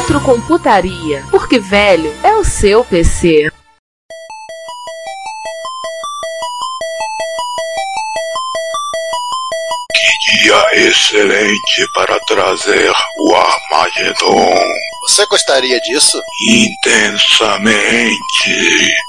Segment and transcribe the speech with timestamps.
[0.00, 3.52] Retrocomputaria, porque velho é o seu PC.
[10.32, 14.58] Dia excelente para trazer o Armagedon.
[15.02, 16.18] Você gostaria disso?
[16.48, 18.16] Intensamente.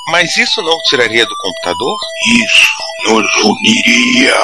[0.07, 1.95] Mas isso não tiraria do computador?
[2.43, 2.67] Isso
[3.05, 4.35] nos uniria.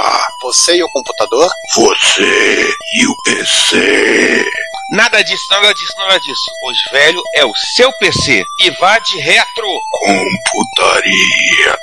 [0.43, 1.49] Você e o computador?
[1.75, 2.69] Você
[3.01, 4.45] e o PC.
[4.89, 6.49] Nada disso, nada disso, nada disso.
[6.63, 8.45] Os velho é o seu PC.
[8.59, 9.67] E vá de retro.
[9.91, 11.79] Computaria.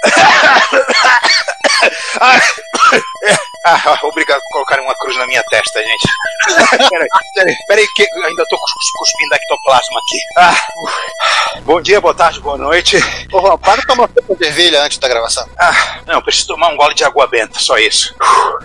[3.64, 4.83] ah, obrigado por colocarem
[5.18, 6.08] na minha testa, gente.
[6.90, 10.18] peraí, peraí, peraí, que ainda tô cus- cuspindo ectoplasma aqui.
[10.36, 12.96] Ah, bom dia, boa tarde, boa noite.
[13.32, 15.48] Ô, Juan, para de tomar sopa de ervilha antes da gravação.
[15.58, 18.14] Ah, não, preciso tomar um gole de água benta, só isso.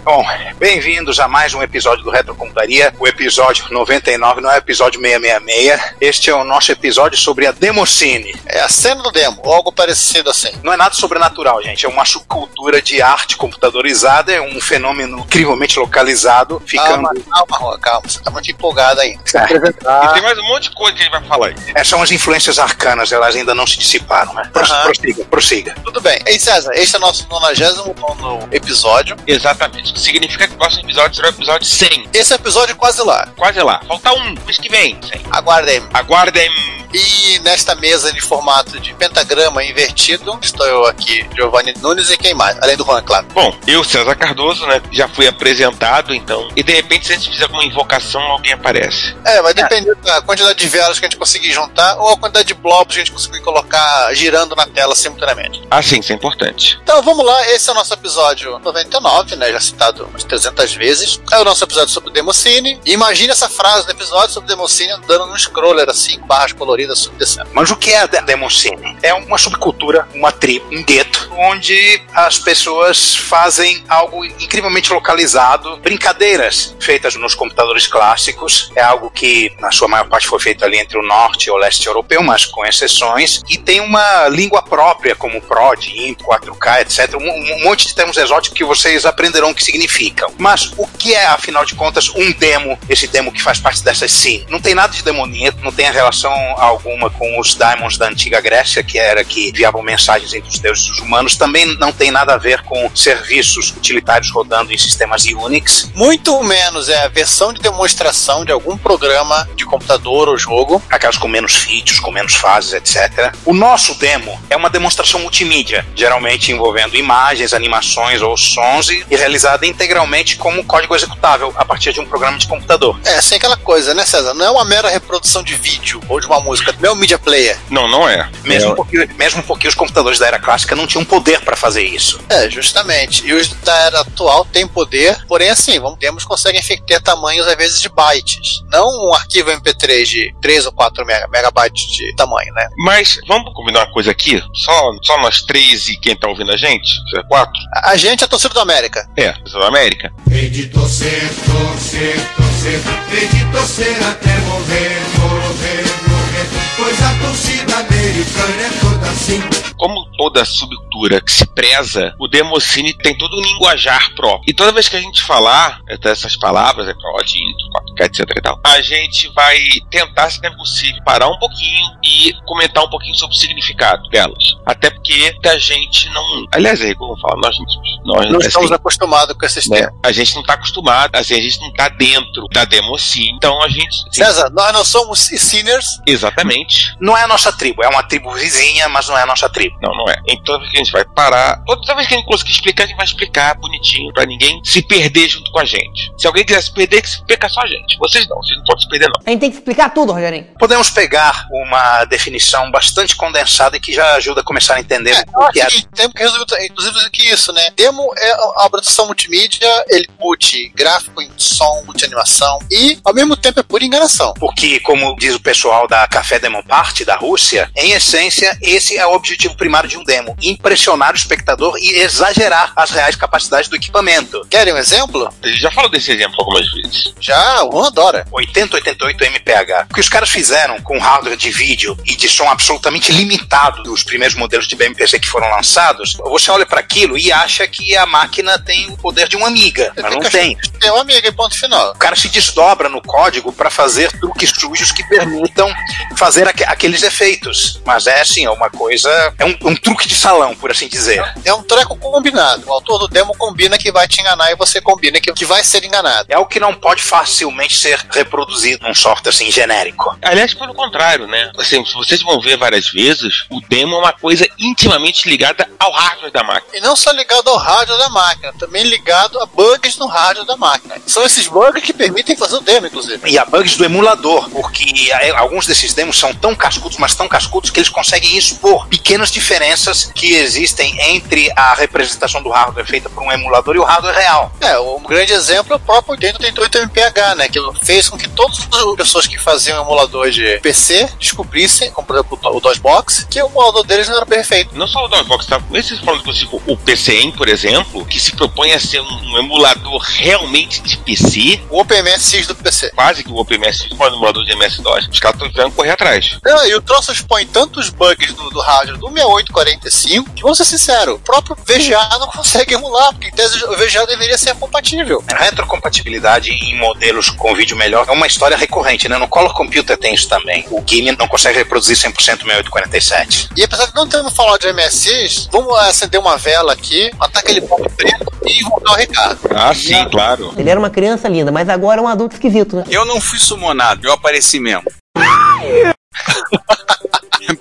[0.04, 0.24] Bom,
[0.58, 5.96] bem-vindos a mais um episódio do Retrocomputaria, o episódio 99, não é o episódio 666.
[6.02, 8.34] Este é o nosso episódio sobre a Democine.
[8.46, 10.52] É a cena do demo, ou algo parecido assim.
[10.64, 15.80] Não é nada sobrenatural, gente, é uma subcultura de arte computadorizada, é um fenômeno incrivelmente
[15.80, 17.04] localizado, ficando...
[17.04, 19.18] Calma, calma, Juan, calma, você tá muito empolgado aí.
[19.28, 21.56] E tem mais um monte de coisa que a gente vai falar aí.
[21.76, 24.44] É, são as influências arcanas, elas ainda não se dissiparam, né?
[24.54, 25.76] Pro- Prossiga, prossiga.
[25.84, 26.20] Tudo bem.
[26.26, 29.16] Ei, César, este é o nosso 99 episódio.
[29.26, 30.00] Exatamente.
[30.00, 32.10] Significa que o próximo episódio será o episódio 100.
[32.14, 33.28] Esse é episódio quase lá.
[33.36, 33.82] Quase lá.
[33.88, 35.00] Falta um, mês que vem.
[35.02, 35.22] 100.
[35.32, 35.84] Aguardem.
[35.94, 36.50] Aguardem.
[36.92, 42.34] E nesta mesa de formato de pentagrama invertido, estou eu aqui, Giovanni Nunes e quem
[42.34, 42.58] mais?
[42.64, 43.28] Além do Juan, claro.
[43.32, 44.82] Bom, eu, César Cardoso, né?
[44.92, 46.48] Já fui apresentado, então.
[46.56, 49.16] E de repente, se a gente fizer alguma invocação, alguém aparece.
[49.26, 52.48] É, vai depender da quantidade de velas que a gente conseguir juntar ou a quantidade
[52.48, 55.62] de blobs que a gente conseguir colocar girando na tela simultaneamente.
[55.70, 56.80] Ah, sim, isso é importante.
[56.84, 59.52] Então vamos lá, esse é o nosso episódio 99, né?
[59.52, 61.20] Já citado umas 300 vezes.
[61.32, 62.80] É o nosso episódio sobre Democine.
[62.86, 67.50] Imagine essa frase do episódio sobre Democine andando num scroller assim, barras coloridas subdescendo.
[67.54, 68.98] Mas o que é a de- Democine?
[69.02, 75.78] É uma subcultura, uma tribo, um gueto, onde as pessoas fazem algo incrivelmente localizado,
[76.10, 78.72] brincadeiras feitas nos computadores clássicos.
[78.76, 81.58] É algo que, na sua maior parte, foi feito ali entre o norte e o
[81.58, 83.42] leste europeu, mas com exceções.
[83.50, 87.16] E tem uma língua própria, como PROD, IMP, 4K, etc.
[87.16, 90.34] Um, um monte de termos exóticos que vocês aprenderão o que significam.
[90.38, 94.08] Mas o que é, afinal de contas, um demo, esse demo que faz parte dessa
[94.08, 94.46] scene?
[94.50, 98.84] Não tem nada de demoníaco, não tem relação alguma com os daimons da antiga Grécia,
[98.84, 101.36] que era que enviavam mensagens entre os deuses e os humanos.
[101.36, 105.92] Também não tem nada a ver com serviços utilitários rodando em sistemas Unix.
[106.00, 110.82] Muito menos é a versão de demonstração de algum programa de computador ou jogo.
[110.90, 113.34] Aquelas com menos features, com menos fases, etc.
[113.44, 119.68] O nosso demo é uma demonstração multimídia, geralmente envolvendo imagens, animações ou sons e, realizada
[119.68, 122.98] integralmente como código executável a partir de um programa de computador.
[123.04, 124.34] É, sem aquela coisa, né, César?
[124.34, 127.20] Não é uma mera reprodução de vídeo ou de uma música, não é um media
[127.20, 127.60] player.
[127.70, 128.30] Não, não é.
[128.46, 131.84] Mesmo, É- porque, mesmo porque os computadores da era clássica não tinham poder para fazer
[131.84, 132.22] isso.
[132.30, 133.28] É, justamente.
[133.28, 137.56] E os da era atual têm poder, porém, assim, vamos, temos conseguem ter tamanhos às
[137.56, 138.62] vezes de bytes.
[138.72, 142.70] Não um arquivo MP3 de 3 ou 4 mega- megabytes de tamanho, né?
[142.78, 144.42] Mas vamos combinar uma coisa aqui?
[144.54, 146.92] Só, só nós três e quem tá ouvindo a gente?
[147.18, 147.54] É quatro?
[147.76, 149.10] A, a gente é a torcida do América.
[149.18, 150.12] É, Sul América.
[150.32, 157.84] Hei de torcer, torcer, torcer, hei de torcer até morrer, morrer, morrer, pois a torcida
[158.00, 159.42] é assim.
[159.78, 164.44] Como toda subcultura que se preza, o Democine tem todo um linguajar próprio.
[164.50, 168.42] E toda vez que a gente falar dessas palavras, é prod, intro, 4K, etc e
[168.42, 169.58] tal, a gente vai
[169.90, 174.44] tentar, se é possível, parar um pouquinho e comentar um pouquinho sobre o significado delas.
[174.66, 176.46] Até porque a gente não.
[176.52, 178.00] Aliás, é como fala, nós mesmos.
[178.04, 180.00] Nós, Não assim, estamos acostumados com esses né, termos.
[180.04, 183.32] A gente não tá acostumado, assim, a gente não tá dentro da Democine.
[183.32, 183.88] Então a gente.
[183.88, 186.00] assim, César, nós não somos sinners.
[186.06, 186.96] Exatamente.
[187.00, 189.76] Não é a nossa tribo, é uma tribo vizinha, mas não é a nossa tribo.
[189.82, 190.16] Não, não é.
[190.28, 192.84] Então toda vez que a gente vai parar, toda vez que a gente conseguir explicar,
[192.84, 196.12] a gente vai explicar bonitinho pra ninguém se perder junto com a gente.
[196.18, 197.98] Se alguém quiser se perder, que se perca só a gente.
[197.98, 199.22] Vocês não, vocês não podem se perder, não.
[199.26, 200.46] A gente tem que explicar tudo, Rogerinho.
[200.58, 205.24] Podemos pegar uma definição bastante condensada e que já ajuda a começar a entender É,
[205.36, 205.66] o que é.
[205.66, 207.70] acho que temos que resolver, inclusive, dizer que isso, né?
[207.76, 208.32] Demo é
[208.62, 213.64] a apresentação multimídia, ele embute gráfico, em som, embute animação e, ao mesmo tempo, é
[213.64, 214.34] pura enganação.
[214.40, 219.06] Porque, como diz o pessoal da Café Demon Party, da Rússia, em essência, esse é
[219.06, 223.76] o objetivo primário de um demo: impressionar o espectador e exagerar as reais capacidades do
[223.76, 224.46] equipamento.
[224.50, 225.30] Querem um exemplo?
[225.44, 227.14] Já falou desse exemplo algumas vezes.
[227.20, 228.26] Já, o Juan adora.
[228.32, 229.88] 8088 MPH.
[229.90, 234.04] O que os caras fizeram com hardware de vídeo e de som absolutamente limitado dos
[234.04, 238.06] primeiros modelos de BMPC que foram lançados, você olha para aquilo e acha que a
[238.06, 240.58] máquina tem o poder de uma amiga, mas não tem.
[240.80, 241.92] Tem uma amiga e ponto final.
[241.92, 245.72] O cara se desdobra no código para fazer truques sujos que permitam
[246.18, 247.69] fazer aque- aqueles efeitos.
[247.86, 249.10] Mas é assim, é uma coisa.
[249.38, 251.24] É um, um truque de salão, por assim dizer.
[251.44, 252.68] É um treco combinado.
[252.68, 255.64] O autor do demo combina que vai te enganar e você combina que, que vai
[255.64, 256.28] ser enganado.
[256.30, 260.18] É algo que não pode facilmente ser reproduzido num software assim genérico.
[260.22, 261.52] Aliás, pelo contrário, né?
[261.58, 265.92] Assim, se vocês vão ver várias vezes, o demo é uma coisa intimamente ligada ao
[265.92, 266.78] hardware da máquina.
[266.78, 270.56] E não só ligado ao rádio da máquina, também ligado a bugs no rádio da
[270.56, 270.96] máquina.
[271.06, 273.30] São esses bugs que permitem fazer o demo, inclusive.
[273.30, 277.59] E a bugs do emulador, porque alguns desses demos são tão cascudos, mas tão cascudos
[277.70, 283.24] que eles conseguem expor pequenas diferenças que existem entre a representação do hardware feita por
[283.24, 284.52] um emulador e o hardware real.
[284.62, 287.50] É, um grande exemplo é o próprio 8088 MPH, né?
[287.50, 292.16] Que fez com que todas as pessoas que faziam emulador de PC descobrissem, como por
[292.16, 294.76] exemplo o DOSBox, que o emulador deles não era perfeito.
[294.76, 295.62] Não só o DOSBox, tá?
[295.74, 299.38] Esse falando que tipo, o PCM, por exemplo, que se propõe a ser um, um
[299.40, 302.92] emulador realmente de PC, O OpenMSX do PC.
[302.92, 306.38] quase que o OpenMS, o emulador de MS-DOS, os caras estão tentando correr atrás.
[306.44, 310.66] Não, e o troço expõe tantos bugs do, do rádio do 6845 que, vamos ser
[310.66, 315.24] sinceros, o próprio VGA não consegue emular, porque em tese o VGA deveria ser compatível.
[315.28, 319.18] A retrocompatibilidade em modelos com vídeo melhor é uma história recorrente, né?
[319.18, 320.66] No Color Computer tem isso também.
[320.70, 323.50] O Game não consegue reproduzir 100% 6847.
[323.56, 327.62] E apesar de não termos falado de MSX, vamos acender uma vela aqui, matar aquele
[327.62, 329.40] ponto preto e voltar ao Ricardo.
[329.56, 330.54] Ah, sim, claro.
[330.58, 332.84] Ele era uma criança linda, mas agora é um adulto esquisito, né?
[332.90, 334.84] Eu não fui sumonado, eu apareci mesmo.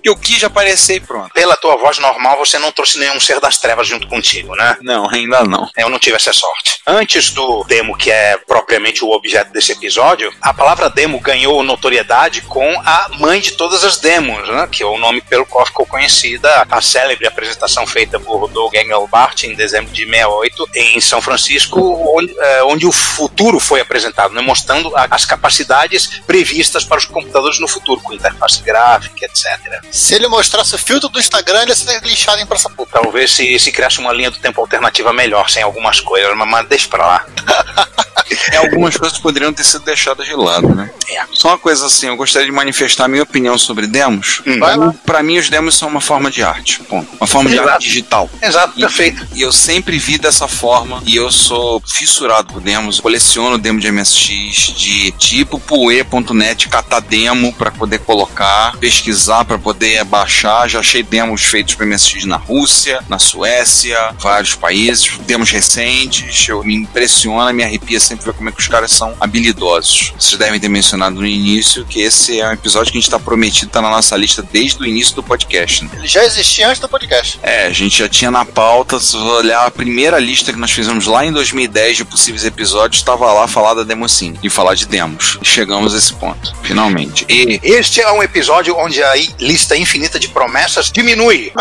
[0.08, 1.32] Porque eu quis aparecer e pronto.
[1.32, 4.76] Pela tua voz normal, você não trouxe nenhum ser das trevas junto contigo, né?
[4.80, 5.68] Não, ainda não.
[5.76, 6.80] Eu não tive essa sorte.
[6.86, 12.42] Antes do demo, que é propriamente o objeto desse episódio, a palavra demo ganhou notoriedade
[12.42, 14.68] com a mãe de todas as demos, né?
[14.70, 19.44] Que é o nome pelo qual ficou conhecida a célebre apresentação feita por Doug Engelbart
[19.44, 21.80] em dezembro de 68 em São Francisco,
[22.16, 24.40] onde, eh, onde o futuro foi apresentado, né?
[24.40, 29.82] mostrando as capacidades previstas para os computadores no futuro, com interface gráfica, etc.
[29.98, 33.00] Se ele mostrasse o filtro do Instagram, ele ia ser lixado em praça pública.
[33.02, 36.88] Talvez se, se criasse uma linha do tempo alternativa melhor, sem algumas coisas, mas- deixa
[36.88, 37.26] pra lá.
[38.52, 40.90] É, algumas coisas poderiam ter sido deixadas de lado, né?
[41.10, 41.22] É.
[41.32, 44.42] Só uma coisa assim, eu gostaria de manifestar a minha opinião sobre demos.
[44.46, 44.58] Hum.
[44.58, 46.80] Pra, mim, pra mim, os demos são uma forma de arte.
[46.84, 47.08] Ponto.
[47.20, 47.70] Uma forma de Exato.
[47.70, 48.30] arte digital.
[48.42, 49.26] Exato, E- perfeito.
[49.34, 53.00] E eu sempre vi dessa forma e eu sou fissurado por demos.
[53.00, 60.04] Coleciono demo de MSX, de tipo pue.net, catar demo pra poder colocar, pesquisar pra poder
[60.04, 60.68] baixar.
[60.68, 66.48] Já achei demos feitos para MSX na Rússia, na Suécia, vários países, demos recentes.
[66.48, 70.12] Eu me impressiona, me arrepia sempre ver como é que os caras são habilidosos.
[70.18, 73.18] Vocês devem ter mencionado no início que esse é um episódio que a gente tá
[73.18, 75.84] prometido, tá na nossa lista desde o início do podcast.
[75.84, 75.90] Né?
[75.98, 77.38] Ele já existia antes do podcast.
[77.42, 80.70] É, a gente já tinha na pauta, se você olhar a primeira lista que nós
[80.70, 84.86] fizemos lá em 2010 de possíveis episódios, estava lá falar da Democine e falar de
[84.86, 85.38] demos.
[85.42, 87.24] E chegamos a esse ponto, finalmente.
[87.28, 91.52] E Este é um episódio onde a lista infinita de promessas diminui.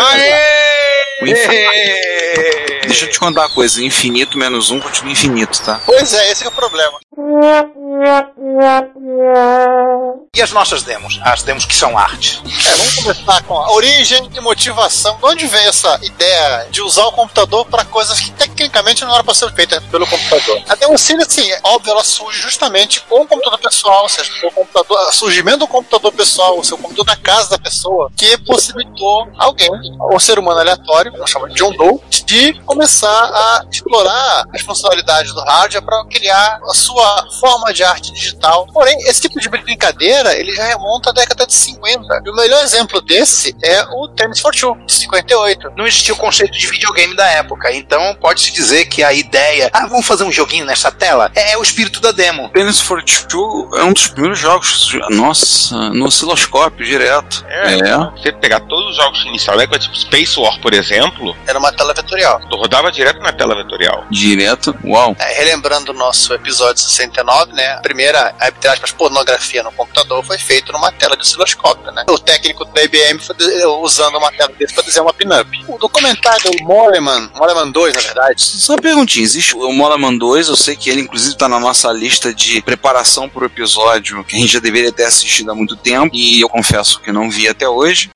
[1.22, 5.82] o infi- Deixa eu te contar uma coisa, infinito menos um continua infinito, tá?
[5.86, 7.00] Pois é, esse é o problema.
[10.36, 11.19] E as nossas demos?
[11.24, 12.39] As demos que são arte.
[12.45, 15.17] É, vamos começar com a origem e motivação.
[15.17, 19.25] De onde veio essa ideia de usar o computador para coisas que tecnicamente não eram
[19.25, 20.62] para ser feitas pelo computador?
[20.69, 24.51] A Democine, assim, é óbvio, ela surge justamente com o computador pessoal, ou seja, o
[24.51, 29.71] computador, surgimento do computador pessoal, o seu computador na casa da pessoa, que possibilitou alguém,
[30.13, 35.33] um ser humano aleatório, nós chamamos de John Doe, de começar a explorar as funcionalidades
[35.33, 37.06] do hardware para criar a sua
[37.39, 38.67] forma de arte digital.
[38.73, 42.21] Porém, esse tipo de brincadeira ele já remonta à década de 50.
[42.25, 45.71] E o melhor exemplo desse é o Tennis for Two, de 58.
[45.75, 49.87] Não existia o conceito de videogame da época, então pode-se dizer que a ideia, ah,
[49.87, 52.49] vamos fazer um joguinho nessa tela, é o espírito da demo.
[52.49, 57.45] Tennis for Two é um dos primeiros jogos, nossa, no osciloscópio direto.
[57.49, 57.77] É,
[58.17, 61.93] Você pegar todos os jogos iniciais, né, tipo Space War, por exemplo, Era uma tela
[61.93, 62.41] vetorial.
[62.49, 64.05] tu rodava direto na tela vetorial.
[64.09, 65.15] Direto, uau.
[65.19, 67.74] É, relembrando o nosso episódio 69, né?
[67.74, 72.06] A primeira, entre aspas, pornografia no computador foi feita numa tela de osciloscópio, né?
[72.10, 73.36] O técnico da IBM foi
[73.82, 75.66] usando uma tela desse para desenhar uma pinup.
[75.68, 80.56] O documentário Moleman, Moleman 2, na verdade, Só uma perguntinha, existe o Molaman 2, eu
[80.56, 84.54] sei que ele inclusive tá na nossa lista de preparação pro episódio, que a gente
[84.54, 88.10] já deveria ter assistido há muito tempo, e eu confesso que não vi até hoje.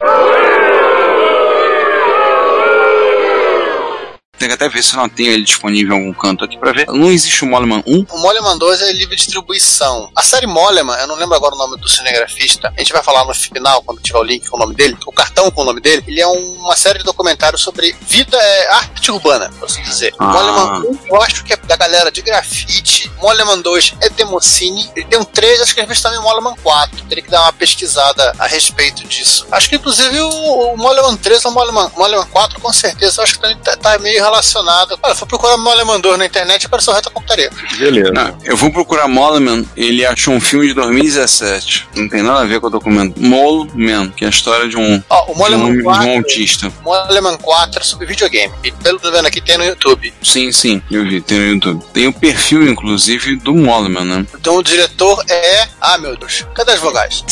[4.41, 6.87] Tem que até ver se não tenho ele disponível em algum canto aqui pra ver.
[6.87, 8.05] Não existe o Moleman 1?
[8.09, 10.09] O Moleman 2 é livre distribuição.
[10.15, 13.23] A série Moleman, eu não lembro agora o nome do cinegrafista, a gente vai falar
[13.23, 15.79] no final, quando tiver o link com o nome dele, o cartão com o nome
[15.79, 19.83] dele, ele é um- uma série de documentários sobre vida, é, arte urbana, por assim
[19.83, 20.11] dizer.
[20.17, 20.25] Ah.
[20.25, 23.11] Moleman 1, eu acho que é da galera de grafite.
[23.21, 24.89] Moleman 2 é Democine.
[24.95, 26.99] Ele tem um 3, acho que ele fez também Moleman 4.
[27.05, 29.45] Teria que dar uma pesquisada a respeito disso.
[29.51, 30.29] Acho que inclusive o,
[30.73, 33.77] o Moleman 3 ou o Moleman, Moleman 4, com certeza, eu acho que também tá,
[33.77, 34.97] tá meio relacionado.
[35.01, 37.51] Olha, foi procurar Moleman 2 na internet e apareceu reta computaria.
[37.77, 38.11] Beleza.
[38.11, 41.89] Não, eu vou procurar Moleman, ele achou um filme de 2017.
[41.95, 43.21] Não tem nada a ver com o documento.
[43.21, 46.17] Moleman, que é a história de um, Ó, o de um, Moleman de 4, um
[46.17, 46.71] autista.
[46.83, 48.53] Moleman 4 é sobre videogame.
[48.63, 50.13] E pelo que eu tô vendo aqui, tem no YouTube.
[50.23, 51.83] Sim, sim, eu vi, tem no YouTube.
[51.93, 54.25] Tem o perfil, inclusive, do Moleman, né?
[54.33, 55.67] Então o diretor é.
[55.79, 56.45] Ah, meu Deus.
[56.55, 57.23] Cadê as vogais?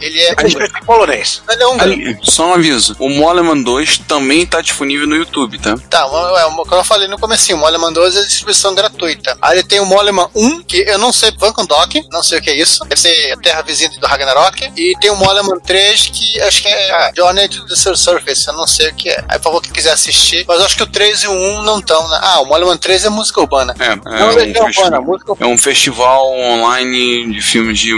[0.00, 0.34] Ele é.
[0.36, 1.42] A gente em polonês.
[1.48, 1.80] Ele é um.
[1.80, 5.27] Ali, só um aviso, o Moleman 2 também tá disponível no YouTube,
[5.60, 5.76] tá?
[5.90, 9.36] Tá, é, o que eu falei no comecinho, o Moleman 2 é distribuição gratuita.
[9.40, 12.50] Aí ele tem o Moleman 1, que eu não sei, Vankandok, não sei o que
[12.50, 12.84] é isso.
[12.84, 14.72] Deve ser a terra vizinha do Ragnarok.
[14.76, 18.54] E tem o Moleman 3, que acho que é a Journey to the Surface, eu
[18.54, 19.24] não sei o que é.
[19.28, 20.44] Aí, por favor, quem quiser assistir.
[20.46, 22.18] Mas acho que o 3 e o 1 não estão, né?
[22.22, 23.74] Ah, o Moleman 3 é música urbana.
[23.78, 27.92] É, é, Não, um, é urbana, música é um festival online de filmes de.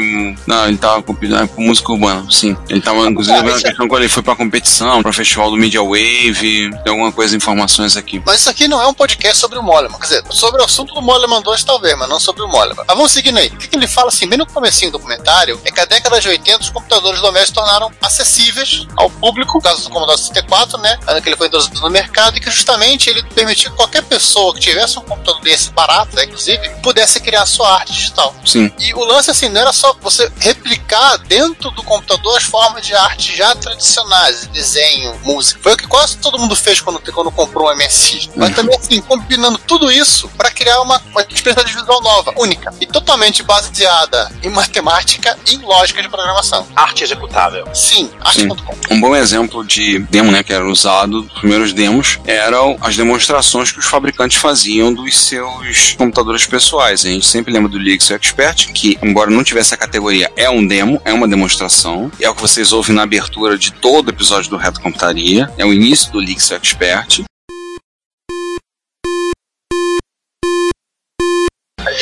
[0.47, 2.57] Não, ele tava competindo com música urbana, sim.
[2.69, 5.83] Ele tava, inclusive, Ah, é- questão quando ele foi pra competição, pro festival do Media
[5.83, 8.23] Wave, tem alguma coisa, informações aqui.
[8.25, 9.99] Mas isso aqui não é um podcast sobre o Moleman.
[9.99, 12.85] Quer dizer, sobre o assunto do Moleman 2 talvez, mas não sobre o Moleman.
[12.87, 13.49] Mas vamos seguindo aí.
[13.49, 16.29] O que, ele fala assim, bem no comecinho do documentário, é que a década de
[16.29, 20.99] 80 os computadores domésticos se tornaram acessíveis ao público, no caso do Commodore 64, né?
[21.07, 24.55] Ano que ele foi introduzido no mercado e que justamente ele permitiu que qualquer pessoa
[24.55, 28.35] que tivesse um computador desse barato, né, inclusive, pudesse criar sua arte digital.
[28.45, 28.71] Sim.
[28.79, 32.95] E o lance, assim, não era só você replicar dentro do computador as formas de
[32.95, 35.61] arte já tradicionais, desenho, música.
[35.63, 38.31] Foi o que quase todo mundo fez quando, quando comprou um MSX.
[38.37, 42.73] Mas também, assim, combinando tudo isso para criar uma, uma experiência visual nova, única.
[42.81, 46.67] E totalmente baseada em matemática e em lógica de programação.
[46.75, 47.67] Arte executável.
[47.75, 48.11] Sim, Sim.
[48.21, 48.95] arte.com.
[48.95, 53.73] Um bom exemplo de demo, né, que era usado, os primeiros demos, eram as demonstrações
[53.73, 57.05] que os fabricantes faziam dos seus computadores pessoais.
[57.05, 60.67] A gente sempre lembra do Linux Expert, que, embora não tivesse a categoria, é um
[60.67, 62.11] demo, é uma demonstração.
[62.21, 65.51] É o que vocês ouvem na abertura de todo episódio do Reto Computaria.
[65.57, 67.25] É o início do Linux Expert arte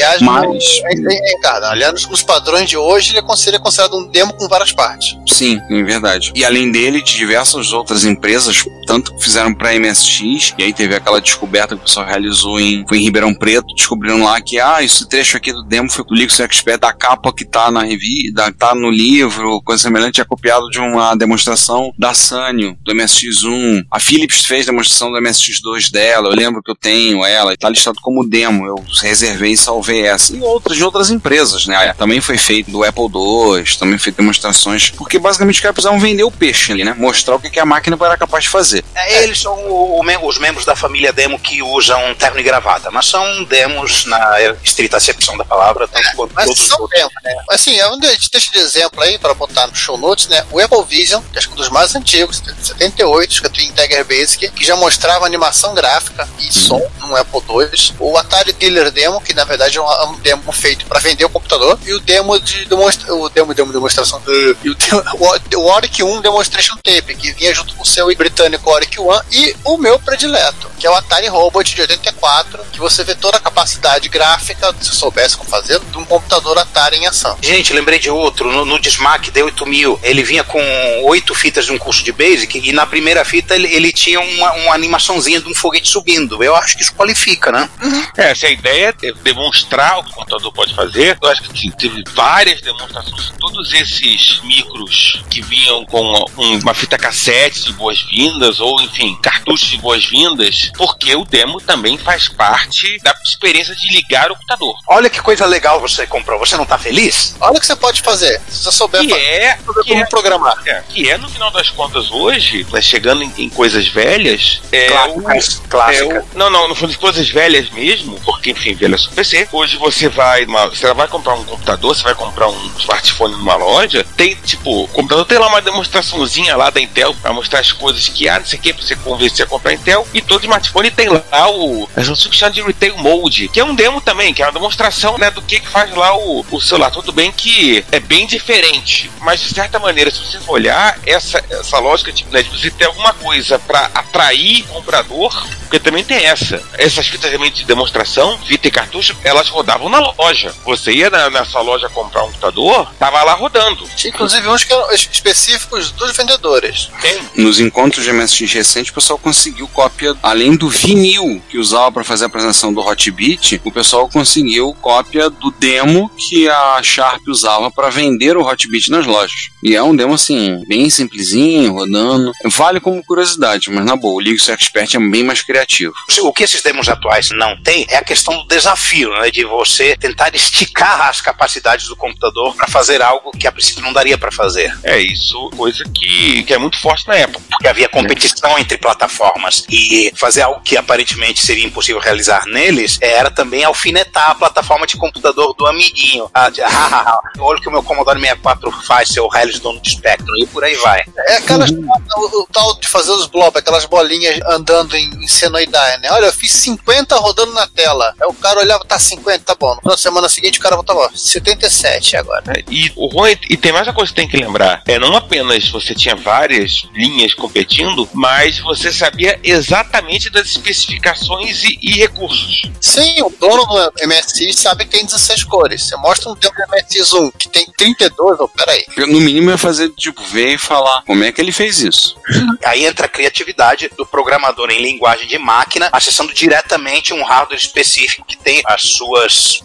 [0.09, 4.07] Aliás, Mas- no, Ricardo, aliás, nos, padrões de hoje, ele é considerado- é considerado um
[4.09, 5.17] demo com várias partes.
[5.27, 6.33] Sim, é verdade.
[6.35, 10.95] E além dele, de diversas outras empresas, tanto que fizeram pra MSX, e aí teve
[10.95, 14.83] aquela descoberta que o pessoal realizou em, foi em Ribeirão Preto, descobriram lá que, ah,
[14.83, 17.83] esse trecho aqui do demo foi com o Linux Expert, da capa que tá na
[17.83, 23.85] revista, tá no livro, coisa semelhante, é copiado de uma demonstração da Sanyo, do MSX1.
[23.91, 27.69] A Philips fez demonstração do MSX2 dela, eu lembro que eu tenho ela, e tá
[27.69, 30.35] listado como demo, eu reservei e salvei essa.
[30.35, 31.93] E outras de outras empresas, né?
[31.95, 36.25] Também foi feito do Apple II, também foi demonstrações, porque basicamente os caras precisavam vender
[36.25, 36.95] o peixe ali, né?
[36.97, 38.85] Mostrar o que, que a máquina era capaz de fazer.
[38.95, 42.43] É, Eles são o- o mem- os membros da família demo que usam terno e
[42.43, 46.87] gravata, mas são demos na estrita acepção da palavra, tanto quanto Mas todos os são
[46.89, 47.35] demos, né?
[47.51, 50.45] Assim, é a gente deixa de exemplo aí para botar no show notes, né?
[50.51, 53.73] O Apple Vision, que acho que é um dos mais antigos, de 78, escrito em
[53.73, 57.95] Tiger Basic, que já mostrava animação gráfica e som no Apple II.
[57.99, 61.25] O Atari Dealer Demo, que na verdade é um, é um demo feito para vender
[61.25, 61.79] o computador.
[61.85, 64.21] E o demo de demonstra o demo, demo de demonstração.
[64.27, 65.03] E o, demo-
[65.55, 69.09] o, o Oric 1 Demonstration Tape, que vinha junto com o seu britânico Oric 1
[69.33, 73.37] e o meu predileto, que é o Atari Robot de 84, que você vê toda
[73.37, 77.37] a capacidade gráfica, se soubesse como fazer, de um computador Atari em ação.
[77.43, 80.61] Gente, lembrei de outro, no, no Dismac D8000, ele vinha com
[81.05, 84.53] oito fitas de um curso de Basic e na primeira fita ele, ele tinha uma,
[84.55, 86.43] uma animaçãozinha de um foguete subindo.
[86.43, 87.69] Eu acho que isso qualifica, né?
[88.17, 91.17] É, se a ideia é demonstrar mostrar o que o computador pode fazer.
[91.23, 96.03] Eu acho que assim, teve várias demonstrações, todos esses micros que vinham com
[96.37, 101.97] um- uma fita cassete de boas-vindas, ou enfim, cartuchos de boas-vindas, porque o demo também
[101.97, 104.75] faz parte da experiência de ligar o computador.
[104.89, 106.39] Olha que coisa legal você comprou.
[106.41, 107.37] Você não tá feliz?
[107.41, 108.41] Olha o que você pode fazer.
[108.49, 110.63] Se você souber Que é, souber que como é programar.
[110.67, 114.87] É, que é, no final das contas, hoje, né, chegando em, em coisas velhas, é
[114.89, 116.15] Clássicas, o, clássica.
[116.15, 119.47] é o- não, não, no fundo, de coisas velhas mesmo, porque, enfim, velhas são PC.
[119.59, 123.57] Hoje você vai, numa- você vai comprar um computador, você vai comprar um smartphone numa
[123.57, 127.73] loja, tem, tipo, o computador tem lá uma demonstraçãozinha lá da Intel, pra mostrar as
[127.73, 130.45] coisas que há, não sei o que, pra você convencer a comprar Intel, e todo
[130.45, 134.33] smartphone tem lá o, a Samsung chama de Retail Mode, que é um demo também,
[134.33, 136.93] que é uma demonstração, né, do que que faz lá o, o celular.
[136.93, 141.45] Tudo bem que é bem diferente, mas de certa maneira, se você for olhar, essa,
[141.51, 146.05] essa lógica de, né, de você ter alguma coisa pra atrair o comprador, porque também
[146.05, 146.63] tem essa.
[146.75, 150.55] Essas fitas realmente de demonstração, fita e cartucho, elas rodavam na loja.
[150.65, 153.89] Você ia na, na sua loja comprar um computador, tava lá rodando.
[153.97, 156.91] Tinha inclusive uns que eram es- específicos dos vendedores.
[157.01, 157.19] Tem.
[157.37, 162.05] Nos encontros de MSX recentes, o pessoal conseguiu cópia, além do vinil que usava para
[162.05, 167.23] fazer a apresentação do Hot Beat, o pessoal conseguiu cópia do demo que a Sharp
[167.29, 169.51] usava para vender o Hot Beat nas lojas.
[169.63, 172.33] E é um demo assim, bem simplesinho, rodando.
[172.45, 175.93] Vale como curiosidade, mas na boa, o Linux Expert é bem mais criativo.
[176.23, 179.31] O que esses demos atuais não têm é a questão do desafio, né?
[179.31, 183.93] De você tentar esticar as capacidades do computador para fazer algo que a princípio não
[183.93, 184.77] daria para fazer.
[184.83, 187.41] É isso, coisa que, que é muito forte na época.
[187.49, 193.31] Porque havia competição entre plataformas e fazer algo que aparentemente seria impossível realizar neles era
[193.31, 196.31] também alfinetar a plataforma de computador do amiguinho.
[196.33, 199.59] Ah, de, ah, ah, ah, olha o que o meu Commodore 64 faz, seu Hellis
[199.61, 201.03] dono de Spectrum, e por aí vai.
[201.27, 201.71] É aquelas.
[201.71, 206.11] O, o tal de fazer os blobs, aquelas bolinhas andando em, em senoidade, né?
[206.13, 208.15] Olha, eu fiz 50 rodando na tela.
[208.21, 209.77] Aí o cara olhava, tá 50, tá bom.
[209.85, 212.43] Na semana seguinte o cara voltava, ó, 77 agora.
[212.47, 212.63] né?
[212.71, 215.69] E o ruim, e tem mais uma coisa que tem que lembrar: é não apenas
[215.69, 222.71] você tinha várias linhas competindo, mas você sabia exatamente das especificações e, e recursos.
[222.81, 225.85] Sim, o dono do MSX sabe que tem 16 cores.
[225.85, 228.85] Você mostra um demo do MSX1 que tem 32, oh, peraí.
[228.97, 232.17] No mínimo ia fazer, tipo, ver e falar como é que ele fez isso.
[232.65, 238.27] Aí entra a criatividade do programador em linguagem de máquina, acessando diretamente um hardware específico
[238.27, 239.61] que tem as suas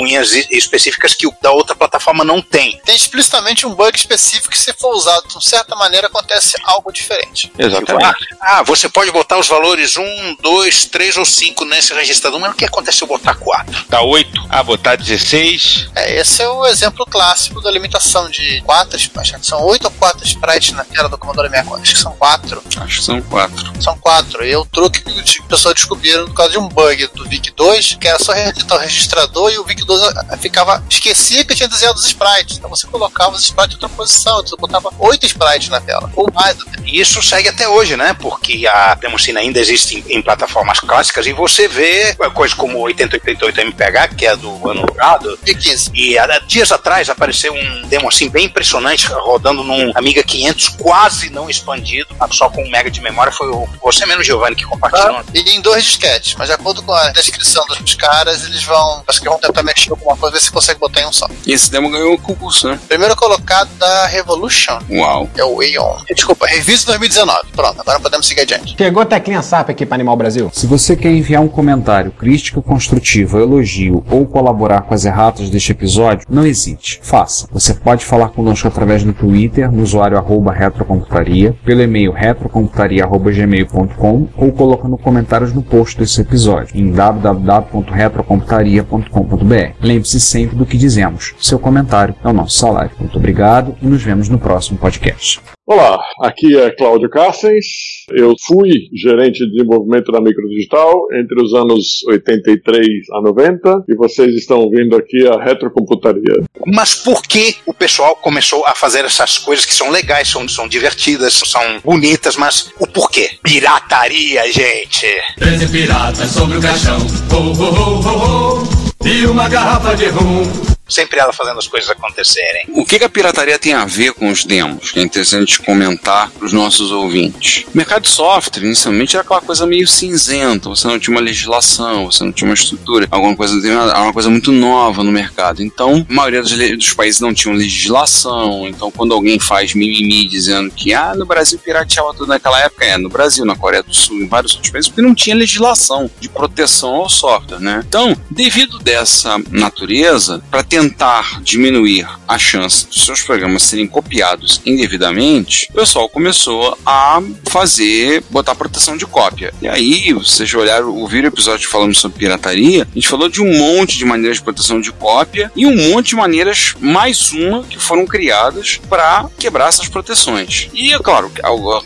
[0.00, 2.80] unhas específicas que o da outra plataforma não tem.
[2.84, 6.92] Tem explicitamente um bug específico que, se for usado de uma certa maneira, acontece algo
[6.92, 7.52] diferente.
[7.58, 8.26] Exatamente.
[8.40, 12.56] Ah, você pode botar os valores 1, 2, 3 ou 5 nesse registrador, mas o
[12.56, 13.84] que acontece se eu botar 4?
[13.88, 15.90] Dá 8, ah, botar 16.
[15.94, 19.46] É, esse é o exemplo clássico da limitação de 4 sprites.
[19.46, 21.82] São 8 ou 4 sprites na tela do Commodore 64.
[21.82, 22.62] Acho que são 4.
[22.82, 23.82] Acho que são quatro.
[23.82, 24.44] São 4.
[24.44, 27.98] E é o truque que os pessoas descobriram por causa de um bug do VIC-2,
[27.98, 30.82] que era só reeditar o registrador e o VIC-2 ficava.
[30.88, 32.58] esquecia que tinha desenhado os sprites.
[32.58, 34.42] Então você colocava os sprites em outra posição.
[34.42, 36.10] Você botava 8 sprites na tela.
[36.16, 36.56] Ou mais.
[36.84, 38.14] E isso segue até hoje, né?
[38.14, 42.82] Porque a Demoscene ainda existe em, em plataformas clássicas e você vê coisas como o
[42.82, 45.38] 8088 MPH, que é do ano passado.
[45.46, 45.90] E 15.
[45.94, 51.30] E há dias atrás apareceu um demo assim bem impressionante, rodando num Amiga 500 quase
[51.30, 53.32] não expandido, só com um mega de memória.
[53.32, 55.16] Foi o, você mesmo, Giovanni, que compartilhou.
[55.18, 59.02] Ah, e em dois disquetes, mas de acordo com a descrição dos caras, eles vão.
[59.06, 61.26] Acho que vão tentar mexer alguma coisa, ver se consegue botar em um só.
[61.46, 62.78] E esse demo ganhou o concurso, né?
[62.88, 65.28] Primeiro colocado da Revolution Uau.
[65.36, 65.96] é o Aeon.
[66.14, 67.48] Desculpa, Revisa 2019.
[67.52, 68.74] Pronto, agora podemos seguir adiante.
[68.76, 70.50] Chegou Teclinha SAP aqui para Animal Brasil.
[70.52, 75.72] Se você quer enviar um comentário, crítica construtiva, elogio ou colaborar com as erratas deste
[75.72, 77.46] episódio, não hesite, faça.
[77.52, 84.52] Você pode falar conosco através do Twitter, no usuário arroba retrocomputaria, pelo e-mail retrocomputaria.gmail.com ou
[84.52, 89.72] colocando comentários no post desse episódio em www.retrocomputaria.com.br.
[89.80, 91.34] Lembre-se sempre do que dizemos.
[91.40, 92.90] Seu comentário é o nosso salário.
[92.98, 95.40] Muito obrigado e nos vemos no próximo podcast.
[95.72, 97.64] Olá, aqui é Cláudio Carcens.
[98.10, 104.34] Eu fui gerente de desenvolvimento da Microdigital entre os anos 83 a 90 e vocês
[104.34, 106.44] estão ouvindo aqui a Retrocomputaria.
[106.66, 110.68] Mas por que o pessoal começou a fazer essas coisas que são legais, são, são
[110.68, 113.30] divertidas, são bonitas, mas o porquê?
[113.42, 115.06] Pirataria, gente!
[115.38, 116.98] Treze piratas sobre o caixão,
[117.32, 120.72] oh, oh, oh, oh, oh, e uma garrafa de rum.
[120.92, 122.66] Sempre ela fazendo as coisas acontecerem.
[122.74, 124.90] O que, que a pirataria tem a ver com os demos?
[124.90, 127.64] Que é interessante comentar para os nossos ouvintes.
[127.72, 130.68] O mercado de software, inicialmente, era aquela coisa meio cinzenta.
[130.68, 134.28] Você não tinha uma legislação, você não tinha uma estrutura, alguma coisa, era uma coisa
[134.28, 135.62] muito nova no mercado.
[135.62, 138.68] Então, a maioria dos, dos países não tinham legislação.
[138.68, 142.96] Então, quando alguém faz mimimi dizendo que ah, no Brasil pirateava tudo naquela época, é
[142.96, 146.28] no Brasil, na Coreia do Sul, em vários outros países, porque não tinha legislação de
[146.28, 147.82] proteção ao software, né?
[147.86, 155.68] Então, devido dessa natureza, para tentar diminuir a chance dos seus programas serem copiados indevidamente,
[155.70, 159.54] o pessoal começou a fazer, botar proteção de cópia.
[159.62, 163.56] E aí, vocês olharam, ouviram o episódio falando sobre pirataria, a gente falou de um
[163.56, 167.78] monte de maneiras de proteção de cópia e um monte de maneiras, mais uma, que
[167.78, 170.68] foram criadas para quebrar essas proteções.
[170.72, 171.30] E, é claro,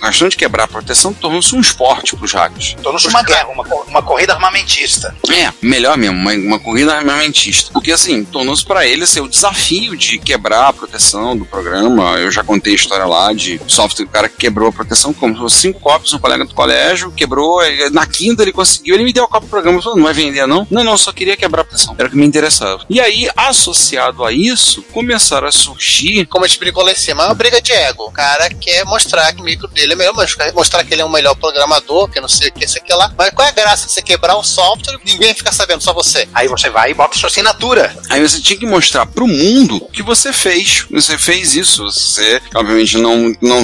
[0.01, 2.77] a questão de quebrar a proteção tornou-se um esporte para os hackers.
[2.83, 5.15] Tornou-se uma guerra, uma, uma corrida armamentista.
[5.31, 7.73] É, melhor mesmo, uma, uma corrida armamentista.
[7.73, 12.19] Porque, assim, tornou-se para eles assim, o desafio de quebrar a proteção do programa.
[12.19, 15.49] Eu já contei a história lá de software, o cara que quebrou a proteção, como
[15.49, 17.61] cinco cópias, um colega do colégio, quebrou,
[17.93, 20.47] na quinta ele conseguiu, ele me deu a cópia do programa, falou, não vai vender
[20.47, 20.67] não?
[20.71, 22.85] Não, não, só queria quebrar a proteção, era o que me interessava.
[22.89, 26.27] E aí, associado a isso, começaram a surgir...
[26.27, 28.05] Como a gente brincou lá em cima, é uma briga de ego.
[28.05, 30.15] O cara quer mostrar que o micro dele é melhor,
[30.55, 33.13] mostrar que ele é um melhor programador, que não sei o que, isso aqui lá.
[33.17, 36.29] Mas qual é a graça de você quebrar o software ninguém fica sabendo, só você?
[36.35, 37.97] Aí você vai e bota sua assinatura.
[38.11, 40.87] Aí você tinha que mostrar pro mundo que você fez.
[40.91, 41.85] Você fez isso.
[41.85, 43.63] Você, obviamente, não, não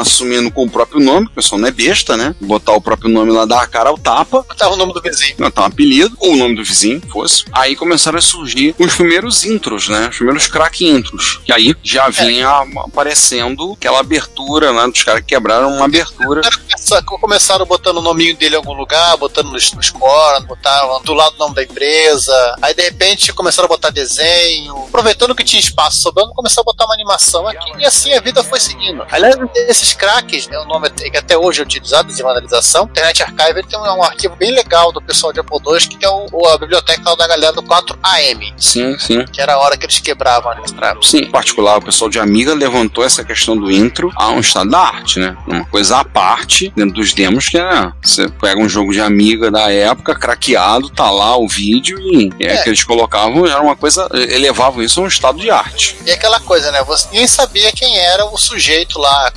[0.00, 2.34] assumindo com o próprio nome, o pessoal não é besta, né?
[2.40, 4.44] Botar o próprio nome lá, dar a cara ao tapa.
[4.48, 5.36] Botar o nome do vizinho.
[5.38, 7.44] Botar um apelido, ou o nome do vizinho, fosse.
[7.52, 10.08] Aí começaram a surgir os primeiros intros, né?
[10.08, 11.40] Os primeiros crack intros.
[11.44, 12.78] Que aí já vinha é.
[12.86, 14.86] aparecendo aquela abertura, né?
[14.88, 16.42] Dos caras que quebraram uma abertura.
[17.20, 21.32] Começaram botando o nominho dele em algum lugar, botando no, no score, botavam do lado
[21.32, 22.56] do nome da empresa.
[22.60, 24.41] Aí de repente começaram a botar desenho.
[24.88, 27.72] Aproveitando que tinha espaço sobrando, começaram a botar uma animação aqui.
[27.78, 29.04] E assim a vida foi seguindo.
[29.10, 29.36] Aliás,
[29.68, 33.78] esses craques, é o nome que até hoje é utilizado de vandalização, Internet Archive tem
[33.78, 37.16] um, um, arquivo bem legal do pessoal de Apple II, que é o, a biblioteca
[37.16, 38.52] da galera do 4AM.
[38.56, 39.24] Sim, sim.
[39.24, 40.94] Que era a hora que eles quebravam né?
[41.00, 44.70] Sim, em particular, o pessoal de Amiga levantou essa questão do intro a um estado
[44.70, 45.36] da arte, né?
[45.46, 47.92] Uma coisa à parte dentro dos demos que é.
[48.02, 52.54] Você pega um jogo de Amiga da época, craqueado, tá lá o vídeo e é,
[52.54, 52.62] é.
[52.62, 55.96] que eles colocavam, era uma coisa, elevavam isso a um estado de arte.
[56.06, 56.82] E aquela coisa, né?
[56.84, 59.32] Você nem sabia quem era o sujeito lá.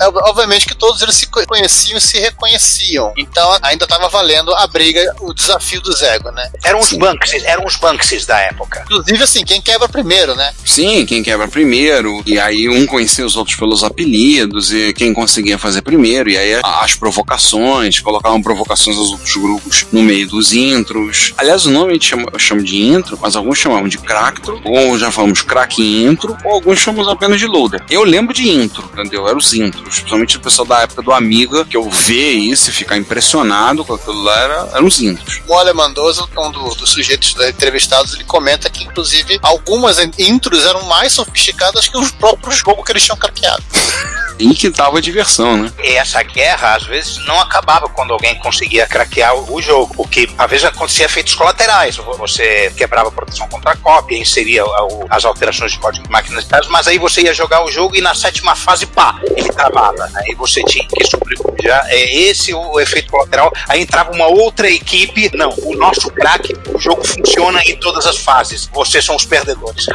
[0.00, 3.12] É, obviamente que todos eles se conheciam e se reconheciam.
[3.16, 6.50] Então ainda estava valendo a briga, o desafio do Zego, né?
[6.64, 8.82] Eram os Banksies, eram os Banksies da época.
[8.84, 10.52] Inclusive, assim, quem quebra primeiro, né?
[10.64, 12.22] Sim, quem quebra primeiro.
[12.26, 16.30] E aí um conhecia os outros pelos apelidos e quem conseguia fazer primeiro.
[16.30, 21.34] E aí as provocações, colocavam provocações aos outros grupos no meio dos intros.
[21.36, 23.98] Aliás, o nome a gente chama, chama de intro, mas alguns chamavam de
[24.38, 27.82] cracktro, ou já falamos crack intro, ou alguns chamamos apenas de loader.
[27.90, 29.26] Eu lembro de intro, entendeu?
[29.26, 32.72] Eram os intros, principalmente o pessoal da época do Amiga, que eu ver isso e
[32.72, 35.40] ficar impressionado com aquilo lá, era, eram os intros.
[35.46, 40.82] O Ole Mandoso, um do, dos sujeitos entrevistados, ele comenta que, inclusive, algumas intros eram
[40.84, 43.62] mais sofisticadas que os próprios jogos que eles tinham craqueado.
[44.38, 45.72] e que tava a diversão, né?
[45.82, 50.50] E essa guerra, às vezes, não acabava quando alguém conseguia craquear o jogo, porque às
[50.50, 51.96] vezes acontecia efeitos colaterais.
[51.96, 54.62] Você quebrava a proteção contra a cópia, inseria
[55.08, 58.00] as alterações de código de máquinas e mas aí você ia jogar o jogo e
[58.00, 60.10] na sétima fase, pá, ele travava.
[60.16, 61.86] Aí você tinha que sobrepujar.
[61.88, 63.52] É esse o efeito colateral.
[63.68, 65.30] Aí entrava uma outra equipe.
[65.34, 68.68] Não, o nosso crack, o jogo funciona em todas as fases.
[68.72, 69.86] Vocês são os perdedores.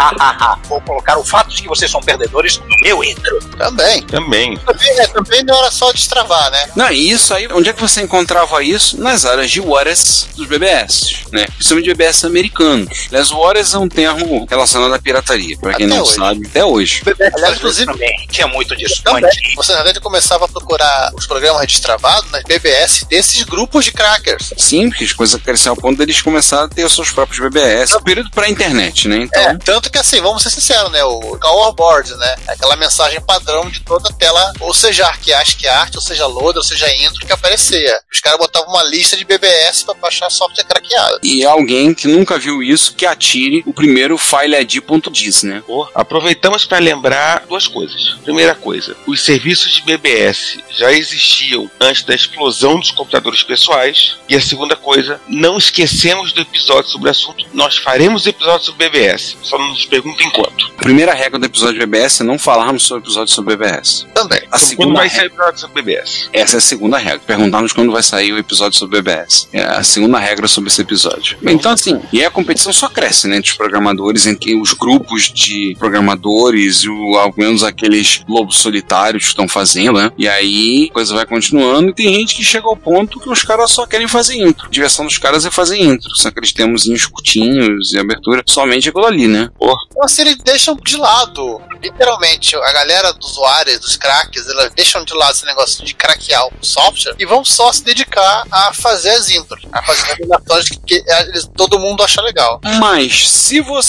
[0.67, 3.39] Vou colocar o fato de que vocês são perdedores no meu intro.
[3.57, 4.01] Também.
[4.03, 4.57] Também.
[4.57, 6.69] Também, é, também não era só destravar, né?
[6.75, 8.99] Não, isso aí, onde é que você encontrava isso?
[8.99, 11.45] Nas áreas de Waters dos BBS, né?
[11.45, 13.07] Principalmente de BBS americanos.
[13.09, 16.15] Aliás, Waters é um termo relacionado à pirataria, pra quem até não hoje.
[16.15, 17.01] sabe, até hoje.
[17.35, 19.01] Aliás, inclusive, também tinha muito disso.
[19.03, 19.29] Também.
[19.55, 24.53] Você, na verdade, começava a procurar os programas destravados nas BBS desses grupos de crackers.
[24.57, 27.95] Sim, porque as coisas cresceram ao ponto deles começarem a ter os seus próprios BBS.
[27.95, 29.17] Um período pra internet, né?
[29.17, 29.41] Então...
[29.41, 31.03] É, tanto que assim, vamos ser sinceros, né?
[31.03, 31.37] O
[31.73, 32.35] Board, né?
[32.47, 36.63] Aquela mensagem padrão de toda a tela, ou seja, ArcASCII arte, ou seja, loader, ou
[36.63, 37.99] seja, intro, que aparecia.
[38.11, 41.19] Os caras botavam uma lista de BBS para baixar software craqueado.
[41.23, 45.63] E alguém que nunca viu isso, que atire o primeiro fileid.diz, né?
[45.67, 48.15] Oh, aproveitamos para lembrar duas coisas.
[48.23, 54.17] Primeira coisa, os serviços de BBS já existiam antes da explosão dos computadores pessoais.
[54.29, 57.45] E a segunda coisa, não esquecemos do episódio sobre o assunto.
[57.53, 59.37] Nós faremos episódio sobre BBS.
[59.43, 60.71] Só não nos perguntem quanto.
[60.77, 64.05] A primeira regra do episódio de BBS é não falarmos sobre episódio sobre BBS.
[64.13, 64.39] também.
[64.51, 66.29] A Quando segunda vai regra- sair o episódio sobre BBS?
[66.33, 67.19] Essa é a segunda regra.
[67.25, 69.47] Perguntar-nos quando vai sair o episódio sobre BBS.
[69.53, 71.37] É a segunda regra sobre esse episódio.
[71.43, 73.37] Então, assim, e a competição só cresce, né?
[73.37, 73.93] Entre os programadores,
[74.25, 79.99] entre os grupos de programadores, e o, ao menos aqueles lobos solitários que estão fazendo,
[79.99, 80.11] né?
[80.17, 83.43] E aí a coisa vai continuando e tem gente que chega ao ponto que os
[83.43, 84.67] caras só querem fazer intro.
[84.67, 86.15] A diversão dos caras é fazer intro.
[86.15, 88.43] São aqueles temozinhos curtinhos e abertura.
[88.47, 89.49] Somente aquilo ali, né?
[89.57, 89.79] Porra.
[89.91, 95.03] Então, assim, eles deixam de lado, literalmente, a galera dos usuários, dos craques, elas deixam
[95.03, 99.11] de lado esse negócio de craquear o software e vão só se dedicar a fazer
[99.11, 100.17] as intros, a fazer
[100.51, 102.59] as que, que eles- todo mundo acha legal.
[102.79, 103.82] Mas se você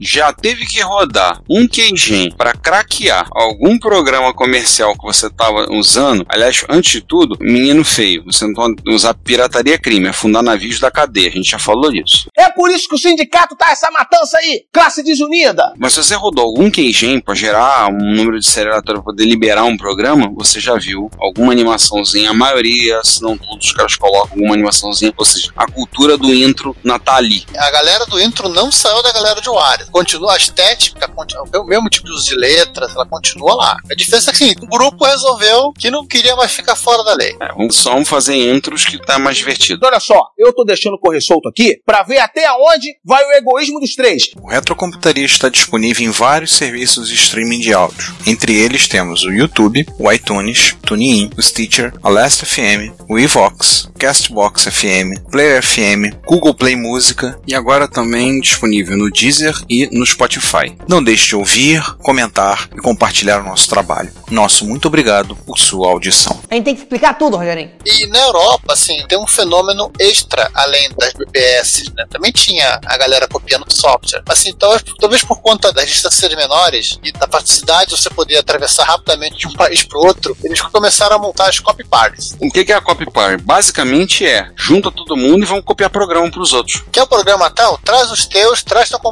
[0.00, 6.24] já teve que rodar um Keygen para craquear algum programa comercial que você estava usando,
[6.28, 10.78] aliás, antes de tudo, menino feio, você não pode usar pirataria é crime, afundar navios
[10.78, 12.28] da cadeia, a gente já falou disso.
[12.36, 15.72] É por isso que o sindicato tá essa matança aí, classe desunida.
[15.78, 19.24] Mas se você rodou algum Keygen para gerar um número de série aleatório para poder
[19.24, 23.96] liberar um programa, você já viu alguma animaçãozinha, a maioria, se não todos os caras
[23.96, 27.44] colocam alguma animaçãozinha, ou seja, a cultura do intro na tá ali.
[27.56, 29.86] A galera do intro não saiu da galera de Wario.
[29.90, 33.76] Continua a estética, continua, o mesmo tipo de uso de letras, ela continua lá.
[33.90, 37.14] A diferença é que assim, o grupo resolveu que não queria mais ficar fora da
[37.14, 37.36] lei.
[37.40, 39.86] É, vamos só fazer intros que tá mais divertido.
[39.86, 43.80] Olha só, eu tô deixando correr solto aqui pra ver até onde vai o egoísmo
[43.80, 44.30] dos três.
[44.40, 48.14] O Retrocomputaria está disponível em vários serviços de streaming de áudio.
[48.26, 53.18] Entre eles temos o YouTube, o iTunes, o TuneIn, o Stitcher, a Last FM, o
[53.18, 59.88] Evox, Castbox FM, Player FM, Google Play Música e agora também disponível no Deezer e
[59.96, 60.76] no Spotify.
[60.88, 64.12] Não deixe de ouvir, comentar e compartilhar o nosso trabalho.
[64.28, 66.40] Nosso muito obrigado por sua audição.
[66.50, 67.70] A gente tem que explicar tudo, Rogerinho.
[67.86, 72.04] E na Europa, assim, tem um fenômeno extra além das BBS, né?
[72.10, 74.22] Também tinha a galera copiando software.
[74.28, 78.84] Assim, talvez, talvez por conta das distâncias menores e da praticidade de você poder atravessar
[78.84, 82.36] rapidamente de um país para outro, eles começaram a montar as copy parties.
[82.40, 83.44] O que é a copy party?
[83.44, 86.82] Basicamente é, junta todo mundo e vamos copiar programa pros outros.
[86.90, 87.78] Quer o programa tal?
[87.78, 89.11] Traz os teus, traz teu computador,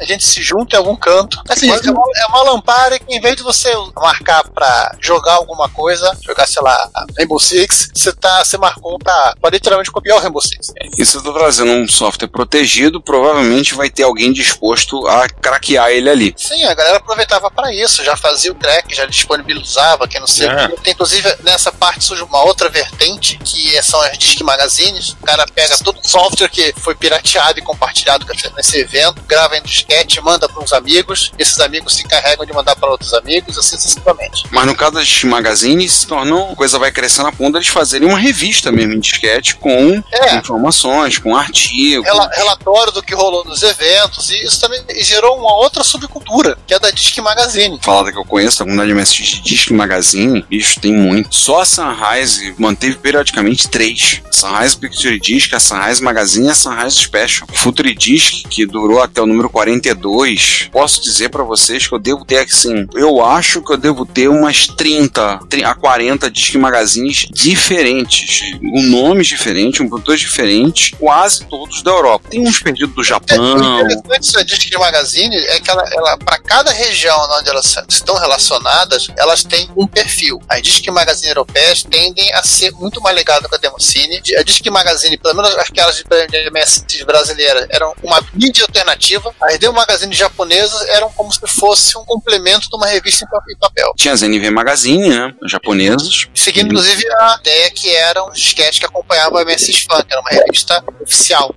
[0.00, 1.40] a gente se junta em algum canto.
[1.48, 5.68] Assim, é uma, é uma lampada que em vez de você marcar pra jogar alguma
[5.68, 10.20] coisa, jogar, sei lá, Rainbow Six, você, tá, você marcou pra, pra literalmente copiar o
[10.20, 10.72] Rainbow Six.
[10.96, 15.90] E se eu tô trazendo um software protegido, provavelmente vai ter alguém disposto a craquear
[15.90, 16.34] ele ali.
[16.36, 20.48] Sim, a galera aproveitava pra isso, já fazia o crack, já disponibilizava, que não sei
[20.48, 20.68] É.
[20.82, 25.10] Tem, inclusive, nessa parte surge uma outra vertente, que são as Disc Magazines.
[25.10, 29.62] O cara pega todo o software que foi pirateado e compartilhado nesse evento, grava em
[29.62, 33.76] disquete, manda para uns amigos, esses amigos se encarregam de mandar para outros amigos, assim
[33.76, 34.44] sucessivamente.
[34.50, 38.08] Mas no caso das magazines, se tornam, a coisa vai crescendo a ponto deles fazerem
[38.08, 40.36] uma revista mesmo em disquete com É.
[40.36, 42.04] informações, com artigos.
[42.06, 46.74] Rela- relatório do que rolou nos eventos, e isso também gerou uma outra subcultura, que
[46.74, 47.78] é da Disc Magazine.
[47.82, 51.34] Falada que eu conheço, a comunidade MSX de Disc Magazine, bicho, tem muito.
[51.34, 54.20] Só a Sunrise manteve periodicamente três.
[54.30, 57.48] Sunrise Picture Disc, a Sunrise Magazine e a Sunrise Special.
[57.52, 60.68] Future Disc, que durou até o número 42.
[60.72, 64.28] Posso dizer pra vocês que eu devo ter, assim, eu acho que eu devo ter
[64.28, 68.40] umas 30 tri- a 40 Disc Magazines diferentes.
[68.60, 72.28] Com nomes diferentes, um produtor diferente, quase todos da Europa.
[72.30, 73.56] Tem uns perdidos do O Japão.
[73.80, 79.08] interessante da Disc Magazine é que ela, ela para cada região onde elas estão relacionadas,
[79.16, 80.40] elas têm um perfil.
[80.48, 84.20] As Disc Magazine europeias tendem a ser muito mais ligadas com a Democine.
[84.38, 89.07] A Disc Magazine, pelo menos aquelas de MSX brasileiras, eram uma mídia alternativa.
[89.40, 93.42] As Demo Magazine japonesas eram como se fosse um complemento de uma revista em pa-
[93.50, 93.92] em papel.
[93.96, 95.34] Tinha as NV Magazine, né?
[95.44, 96.26] Japoneses.
[96.34, 100.20] Seguindo, inclusive, a ideia que eram os disquetes que acompanhavam a MSX Fan, que era
[100.20, 101.54] uma revista oficial.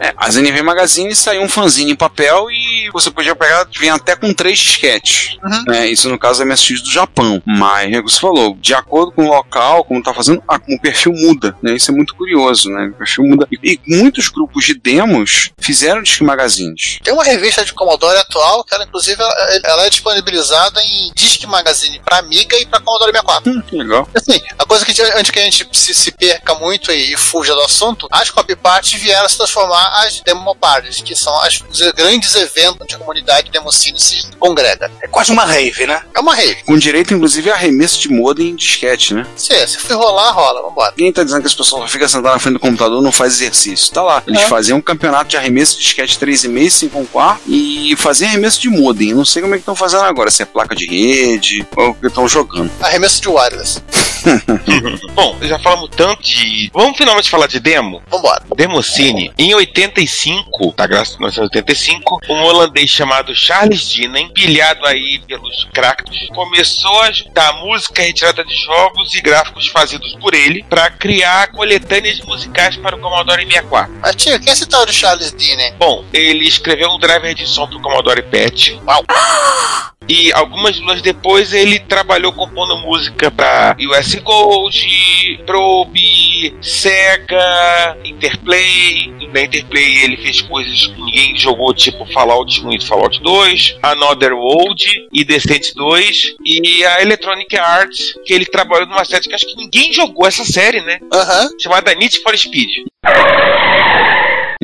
[0.00, 4.14] É, as NV Magazine saiu um fanzine em papel e você podia pegar, vinha até
[4.16, 5.36] com três disquetes.
[5.66, 5.88] né?
[5.88, 7.42] Isso no caso é MSX do Japão.
[7.46, 10.80] Mas, o que você falou, de acordo com o local, como tá fazendo, a- o
[10.80, 11.56] perfil muda.
[11.62, 11.74] Né?
[11.74, 12.86] Isso é muito curioso, né?
[12.86, 13.46] O perfil muda.
[13.50, 16.98] E, e muitos grupos de demos fizeram disc magazines.
[17.02, 21.42] Tem uma revista de Commodore atual que ela, inclusive, ela, ela é disponibilizada em Disc
[21.44, 23.50] Magazine para Amiga e para Commodore 64.
[23.50, 24.08] Hum, que legal.
[24.14, 27.54] Assim, a coisa que antes que a gente se, se perca muito e, e fuja
[27.54, 31.80] do assunto, as copy parties vieram se transformar as demo parties, que são as, os
[31.92, 34.90] grandes eventos onde a comunidade Democine se congrega.
[35.02, 36.02] É quase uma rave, né?
[36.14, 36.62] É uma rave.
[36.64, 39.26] Com direito, inclusive, a arremesso de modem em disquete, né?
[39.36, 40.92] Se, se for rolar, rola, vambora.
[40.96, 43.34] Ninguém tá dizendo que as pessoas ficam sentadas na frente do computador e não faz
[43.34, 43.92] exercício.
[43.92, 44.22] Tá lá.
[44.26, 44.46] Eles É.
[44.46, 48.68] faziam um campeonato de arremesso de disquete 3,5, 5 um quarto e faziam arremesso de
[48.68, 49.10] modem.
[49.10, 51.90] Eu Não sei como é que estão fazendo agora, se é placa de rede ou
[51.90, 52.70] o que estão jogando.
[52.80, 53.80] Arremesso de wireless.
[55.14, 56.70] Bom, já falamos tanto de.
[56.72, 58.02] Vamos finalmente falar de demo?
[58.10, 58.42] Vambora.
[58.56, 59.32] Democine.
[59.38, 66.28] Em 85, tá graças a 1985, um holandês chamado Charles Dinen, pilhado aí pelos crackers,
[66.34, 72.20] começou a juntar música retirada de jogos e gráficos fazidos por ele para criar coletâneas
[72.20, 73.92] musicais para o Commodore 64.
[74.00, 75.74] Mas tio, quem é esse tal de Charles Dinen?
[75.78, 78.80] Bom, ele escreveu um driver de som pro Commodore PET.
[78.86, 79.04] Uau.
[80.08, 89.12] E algumas luas depois ele trabalhou compondo música pra US Gold, Probe, Sega, Interplay.
[89.32, 94.34] Na Interplay ele fez coisas que ninguém jogou, tipo Fallout 1 e Fallout 2, Another
[94.34, 99.46] World e Descent 2, e a Electronic Arts, que ele trabalhou numa série que acho
[99.46, 100.98] que ninguém jogou essa série, né?
[101.12, 101.48] Aham.
[101.60, 102.68] Chamada Need for Speed.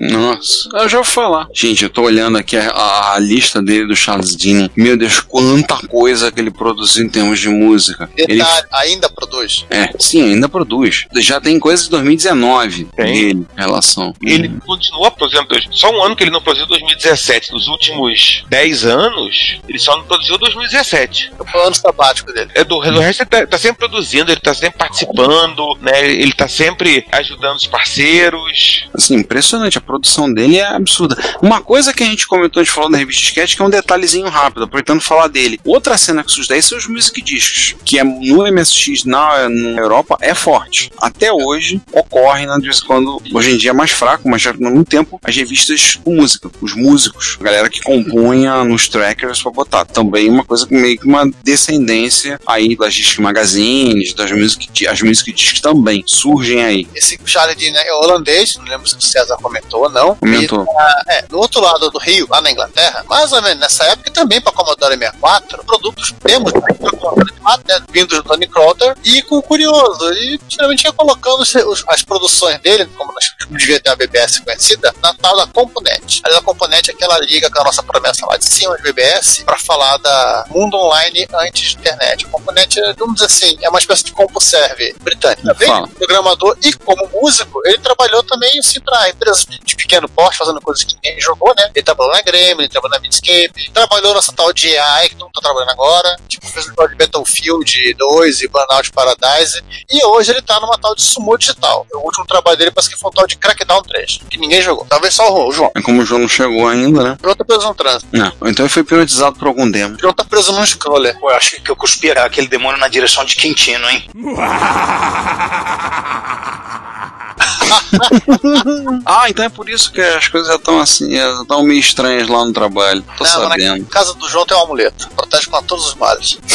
[0.00, 1.46] Nossa, eu já vou falar.
[1.54, 4.70] Gente, eu tô olhando aqui a, a- a lista dele do Charles Dini.
[4.76, 8.08] Meu Deus, quanta coisa que ele produziu em termos de música.
[8.16, 9.64] Ele, Detalhe, ainda produz.
[9.70, 11.06] é, sim, ainda produz.
[11.16, 14.14] Já tem coisa de 2019 dele em relação.
[14.22, 15.46] Ele continua produzindo.
[15.72, 17.52] Só um ano que ele não produziu 2017.
[17.52, 21.32] Nos últimos 10 anos, ele só não produziu 2017.
[21.50, 22.50] Foi o ano sabático dele.
[22.54, 26.06] É do, do resto ele tá, tá sempre produzindo, ele tá sempre participando, né?
[26.10, 28.86] Ele tá sempre ajudando os parceiros.
[28.94, 29.78] Assim, impressionante.
[29.78, 31.16] A produção dele é absurda.
[31.40, 33.70] Uma coisa que a gente comentou, a gente falou na revista Sketch, que é um
[33.70, 35.58] detalhezinho rápido, aproveitando falar dele.
[35.64, 39.80] Outra cena que surge daí são os music discs, que é no MSX na, na
[39.80, 40.92] Europa é forte.
[41.00, 44.42] Até hoje ocorre, né, de vez em quando, hoje em dia é mais fraco, mas
[44.42, 49.42] já muito tempo, as revistas com música, os músicos, a galera que compunha nos trackers
[49.42, 49.84] pra botar.
[49.86, 55.32] Também uma coisa meio que uma descendência aí das disc magazines, das music, as music
[55.32, 56.86] discs também surgem aí.
[56.94, 60.14] Esse Charles Dinen é holandês, não lembro se o César comentou ou não.
[60.16, 60.64] Comentou.
[60.64, 63.84] E, ah, é, no outro lado do rio, lá na Inglaterra, mais ou menos nessa
[63.84, 68.94] época, também para Commodore 64, produtos demos né, pra Commodore 64, vindos do Tony Crowther,
[69.04, 73.32] e com o curioso, e geralmente ia colocando os- os- as produções dele, como nós
[73.50, 76.22] devia ter a BBS conhecida, na tal da Componente.
[76.24, 79.58] A Componente é aquela liga com a nossa promessa lá de cima de BBS para
[79.58, 82.26] falar da mundo online antes de internet.
[82.26, 85.54] A Componente, é, vamos dizer assim, é uma espécie de CompuServe britânica.
[85.54, 85.88] Bem, Fala.
[85.88, 90.60] programador e como músico, ele trabalhou também assim para empresas de de pequeno porte, fazendo
[90.60, 91.70] coisas que ninguém jogou, né?
[91.74, 95.30] Ele trabalhou na Gremlin, ele trabalhou na Midscape, trabalhou nessa tal de AI que não
[95.30, 100.32] tá trabalhando agora, tipo, fez o tal de Battlefield 2 e Burnout Paradise, e hoje
[100.32, 101.86] ele tá numa tal de Sumo Digital.
[101.92, 104.86] O último trabalho dele parece que foi um tal de Crackdown 3, que ninguém jogou.
[104.88, 105.70] Talvez só o João.
[105.74, 107.16] É como o João não chegou ainda, né?
[107.20, 108.08] O João tá preso no trânsito.
[108.12, 108.32] Não.
[108.46, 109.96] Então ele foi hipnotizado por algum demo.
[109.96, 111.18] O João tá preso num scroller.
[111.18, 114.08] Pô, eu acho que eu cuspi aquele demônio na direção de Quintino, hein?
[119.06, 122.52] ah, então é por isso que as coisas estão assim, estão meio estranhas lá no
[122.52, 123.04] trabalho.
[123.16, 123.82] Tô Não, sabendo.
[123.82, 125.08] na casa do João tem um amuleto.
[125.10, 126.38] Protege contra todos os males.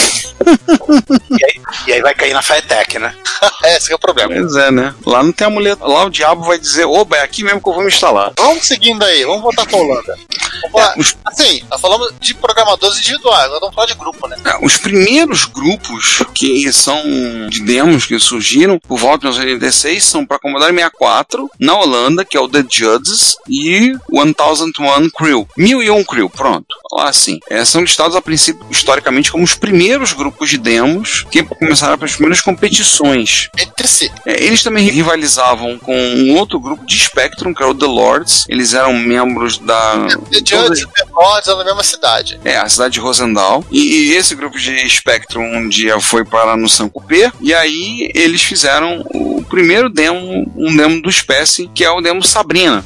[1.32, 3.15] E aí, e aí vai cair na Firetech, né?
[3.63, 4.34] é, esse é o problema.
[4.34, 4.93] Pois é, né?
[5.06, 5.86] Lá não tem amuleto.
[5.86, 8.34] Lá o diabo vai dizer, oba, é aqui mesmo que eu vou me instalar.
[8.38, 10.17] Vamos seguindo aí, vamos voltar pra Holanda.
[10.63, 10.96] Vamos lá.
[11.26, 14.38] Assim, nós falamos de programadores individuais, agora vamos falar de grupo, né?
[14.46, 17.02] É, Os primeiros grupos que são
[17.50, 22.38] de demos que surgiram por volta de 1986 são para Commodore 64, na Holanda, que
[22.38, 25.48] é o The Judges, e 1001 Crew.
[25.58, 26.68] 1001 Crew, pronto.
[26.92, 27.40] Lá assim.
[27.50, 32.14] É, são listados a princípio, historicamente, como os primeiros grupos de demos que começaram as
[32.14, 33.50] primeiras competições.
[33.58, 34.12] Entre si.
[34.26, 38.46] É, eles também rivalizavam com um outro grupo de Spectrum, que era o The Lords.
[38.50, 40.08] Eles eram membros da.
[40.32, 42.40] The Judge e The Lords é na mesma cidade.
[42.44, 43.64] É, a cidade de Rosendal.
[43.72, 47.32] E, e esse grupo de Spectrum um dia foi para no Sankupê.
[47.42, 52.23] E aí eles fizeram o primeiro demo, um demo do espécie, que é o demo
[52.23, 52.84] Sabrina.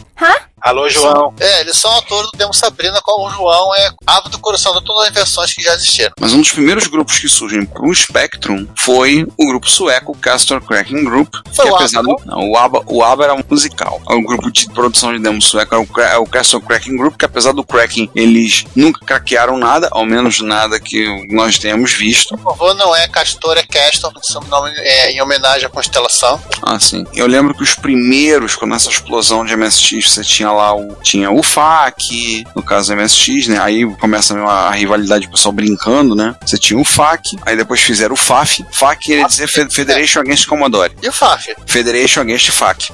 [0.68, 1.34] Alô, João.
[1.40, 5.08] É, eles são autores do Demo Sabrina, qual o João é ávido colecionador de todas
[5.08, 6.12] as versões que já existiram.
[6.20, 10.60] Mas um dos primeiros grupos que surgem para o Spectrum foi o grupo sueco Castor
[10.60, 11.34] Cracking Group.
[11.56, 14.02] Foi que o apesar ABBA, do, não, o ABBA, o ABBA era um musical.
[14.10, 17.24] O grupo de produção de demo sueco é o, é o Castor Cracking Group, que
[17.24, 22.38] apesar do cracking, eles nunca craquearam nada, ao menos nada que nós tenhamos visto.
[22.38, 26.42] Por favor, não é Castor, é Castor, sobrenome é em homenagem à constelação.
[26.62, 27.06] Ah, sim.
[27.14, 30.96] Eu lembro que os primeiros, quando essa explosão de MSX, você tinha lá o.
[31.02, 33.60] Tinha o FAC, no caso MSX, né?
[33.60, 36.36] Aí começa a, rivalidade, o pessoal brincando, né?
[36.46, 38.66] Você tinha o FAC, aí depois fizeram o FAF.
[38.72, 40.94] FAC queria dizer Fe- Federation Against Commodore.
[41.02, 41.54] E o FAF?
[41.66, 42.90] Federation Against FAC.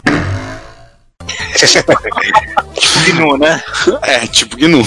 [3.07, 3.61] GNU, né?
[4.01, 4.83] É, tipo GNU.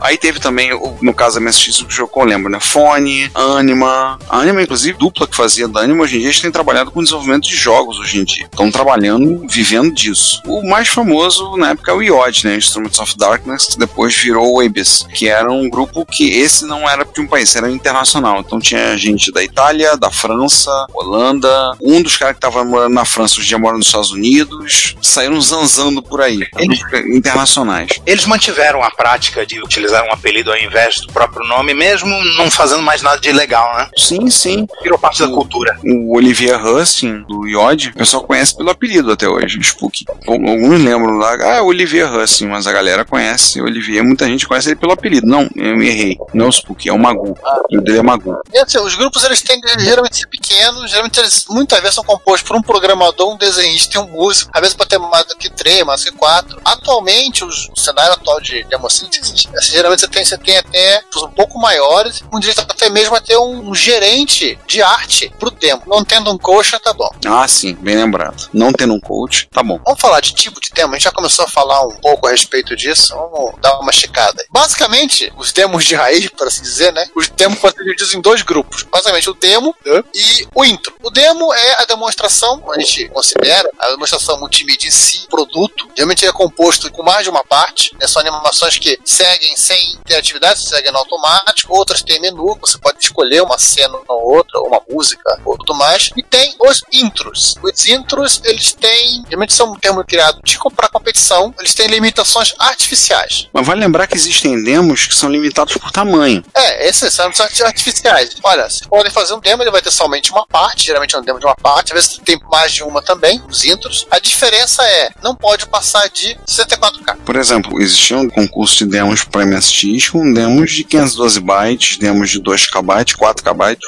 [0.00, 0.70] Aí teve também,
[1.02, 2.60] no caso da MSX, o jogo que eu lembro, né?
[2.60, 4.18] Fone, Anima.
[4.28, 7.02] A Anima, inclusive, dupla que fazia da Anima, hoje em dia eles têm trabalhado com
[7.02, 8.44] desenvolvimento de jogos hoje em dia.
[8.44, 10.40] Estão trabalhando, vivendo disso.
[10.46, 12.56] O mais famoso na época é o IOD, né?
[12.56, 16.88] Instruments of Darkness, que depois virou o Abyss, que era um grupo que esse não
[16.88, 18.40] era de um país, era internacional.
[18.40, 21.76] Então tinha gente da Itália, da França, Holanda.
[21.82, 24.96] Um dos caras que tava morando na França, hoje em dia mora nos Estados Unidos.
[25.02, 26.38] Saíram zanzando por aí.
[26.38, 27.90] Grupos internacionais.
[28.06, 32.50] Eles mantiveram a prática de utilizar um apelido ao invés do próprio nome, mesmo não
[32.50, 33.88] fazendo mais nada de legal, né?
[33.96, 34.66] Sim, sim.
[34.82, 35.78] Virou parte da cultura.
[35.84, 40.04] O Olivier Husting, do IOD, o pessoal conhece pelo apelido até hoje, Spook.
[40.26, 44.76] Alguns lembram lá, ah, Olivier Husting, mas a galera conhece Olivier, muita gente conhece ele
[44.76, 45.26] pelo apelido.
[45.26, 46.16] Não, eu me errei.
[46.34, 47.32] Não é o Spook, é o Magu.
[47.32, 48.36] O nome dele é Magu.
[48.56, 52.56] Assim, os grupos eles têm geralmente ser pequenos, geralmente eles muitas vezes são compostos por
[52.56, 54.50] um programador, um desenhista e um músico.
[54.54, 56.60] Às vezes pode ter mais do que três, mais do que quatro.
[56.64, 61.02] Atualmente, os- o cenário atual de Demo Synthesis, assim, geralmente você tem, você tem até
[61.16, 65.50] um pouco maiores, um direito até mesmo a ter um, um gerente de arte pro
[65.50, 65.82] demo.
[65.86, 67.08] Não tendo um coxa, tá bom.
[67.26, 68.48] Ah, sim, bem lembrado.
[68.52, 69.80] Não tendo um coach, tá bom.
[69.84, 70.92] Vamos falar de tipo de demo?
[70.94, 73.14] A gente já começou a falar um pouco a respeito disso.
[73.14, 74.44] Vamos dar uma checada.
[74.50, 77.06] Basicamente, os demos de raiz, por assim dizer, né?
[77.14, 78.82] Os demos podem ser divididos em dois grupos.
[78.84, 80.94] Basicamente, o demo né, e o intro.
[81.02, 85.57] O demo é a demonstração, a gente considera, a demonstração multimídia em si, produto.
[85.96, 87.94] Geralmente ele é composto com mais de uma parte.
[88.00, 88.06] Né?
[88.06, 91.74] São animações que seguem sem interatividade, seguem no automático.
[91.76, 95.74] Outras têm menu, você pode escolher uma cena ou outra, ou uma música, ou tudo
[95.74, 96.10] mais.
[96.16, 97.54] E tem os intros.
[97.62, 102.52] Os intros, eles têm, geralmente são um termo criado de para competição, eles têm limitações
[102.58, 103.48] artificiais.
[103.52, 106.44] Mas vale lembrar que existem demos que são limitados por tamanho.
[106.54, 108.36] É, esses são art- artificiais.
[108.42, 111.22] Olha, vocês podem fazer um demo, ele vai ter somente uma parte, geralmente é um
[111.22, 114.06] demo de uma parte, às vezes tem mais de uma também, os intros.
[114.10, 117.16] A diferença é, não pode passar de 64K.
[117.24, 122.30] Por exemplo, existia um concurso de demos para MSX com demos de 512 bytes, demos
[122.30, 123.78] de 2 KB, 4 KB.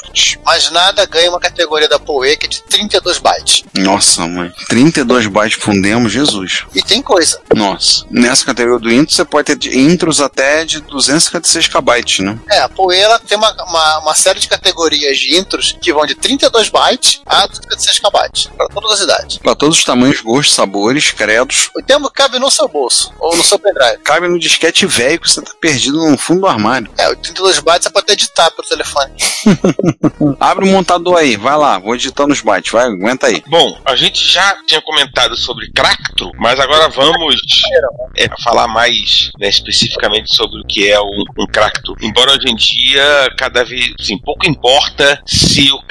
[0.44, 3.64] Mas nada ganha uma categoria da PoE que é de 32 bytes.
[3.74, 4.52] Nossa, mãe.
[4.68, 6.64] 32 bytes para um demo, Jesus.
[6.74, 7.40] E tem coisa.
[7.54, 8.04] Nossa.
[8.10, 12.38] Nessa categoria do intro, você pode ter intros até de 256 KB, né?
[12.50, 16.06] É, a PoE ela tem uma, uma, uma série de categorias de intros que vão
[16.06, 19.38] de 32 bytes a 36 KB, para todas as idades.
[19.38, 21.10] Para todos os tamanhos, gostos, sabores,
[21.76, 23.98] O demo cabe no seu bolso, ou no seu pendrive.
[23.98, 26.90] Cabe no disquete velho que você tá perdido no fundo do armário.
[26.98, 29.12] É, o 32 bytes você pode até editar pelo telefone.
[30.38, 33.42] Abre o montador aí, vai lá, vou editando os bytes, vai, aguenta aí.
[33.46, 37.36] Bom, a gente já tinha comentado sobre Cractro, mas agora vamos
[38.16, 41.94] é, falar mais né, especificamente sobre o que é um, um Cractro.
[42.00, 45.82] Embora hoje em dia, cada vez, assim, pouco importa se o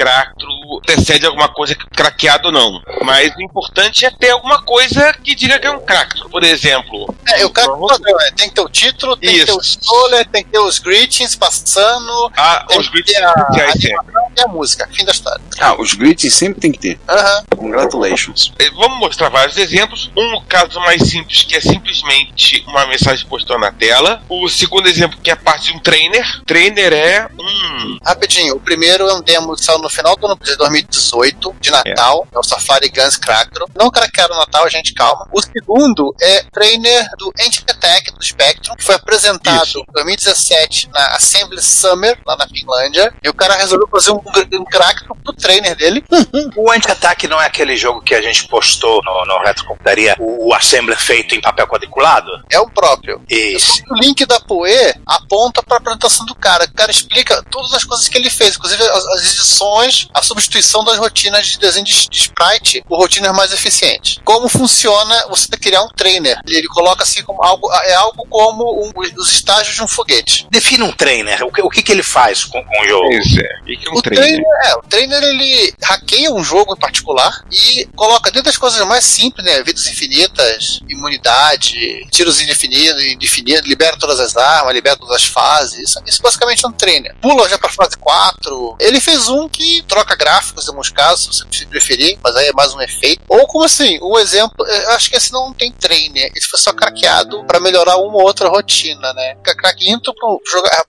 [0.69, 2.81] Cractro antecede alguma coisa craqueada ou não.
[3.03, 6.29] Mas o importante é ter alguma coisa que diga que é um Cractro.
[6.29, 9.61] Por exemplo, É, o cara é, tem que ter o título, tem que ter o
[9.61, 14.87] spoiler, tem que ter os greetings passando, ah, os a, greetings a e a música.
[14.91, 15.41] Fim da história.
[15.59, 16.99] Ah, os greetings sempre tem que ter.
[17.07, 17.43] Aham.
[17.57, 18.51] Congratulations.
[18.75, 20.11] Vamos mostrar vários exemplos.
[20.15, 24.21] Um caso mais simples, que é simplesmente uma mensagem postada na tela.
[24.29, 26.25] O segundo exemplo, que é parte de um trainer.
[26.45, 27.97] Trainer é um.
[28.05, 31.71] Rapidinho, o primeiro é um demo que saiu no final do ano de 2018, de
[31.71, 33.65] Natal, é, o Safari Guns Cracktro.
[33.75, 35.27] Não craquearam o Natal, gente, calma.
[35.31, 41.61] O segundo é trainer do Anti-Attack do Spectrum, que foi apresentado em 2017 na Assembly
[41.61, 43.13] Summer, lá na Finlândia.
[43.23, 46.03] E o cara resolveu fazer um, um Cracktro pro trainer dele.
[46.55, 50.53] O Anti-Attack não é aquele jogo que a gente postou no, no Retrocomputaria, o, o
[50.53, 52.29] Assembler feito em papel quadriculado?
[52.49, 53.21] É o próprio.
[53.29, 53.81] Isso.
[53.89, 56.65] O link da Poe aponta para a apresentação do cara.
[56.65, 60.48] O cara explica todas as coisas que ele fez, inclusive as, as edições, a substituição
[60.83, 64.19] das rotinas de desenho de, de sprite por rotinas mais eficientes.
[64.23, 66.39] Como funciona você criar um trainer?
[66.47, 70.47] Ele coloca assim como algo é algo como um, os estágios de um foguete.
[70.49, 71.43] Defina um trainer.
[71.43, 73.07] O que, o que, que ele faz com, com o jogo?
[73.09, 73.61] Pois é.
[73.61, 74.25] O que é um o trainer?
[74.25, 78.85] trainer, é, o trainer ele hackeia um jogo em particular e coloca dentro das coisas
[78.87, 79.63] mais simples, né?
[79.63, 85.95] Vidas infinitas, imunidade, tiros indefinidos, indefinidos, libera todas as armas, libera todas as fases.
[86.05, 87.15] Isso basicamente é um trainer.
[87.21, 88.77] Pula já pra fase 4.
[88.79, 92.53] Ele fez um que troca gráficos em alguns casos, se você preferir, mas aí é
[92.53, 93.21] mais um efeito.
[93.27, 96.71] Ou como assim, o exemplo, eu acho que esse não tem trainer, esse foi só
[96.71, 99.35] craqueado pra melhorar uma ou outra rotina, né?
[99.43, 100.85] Crack intro pra jogar,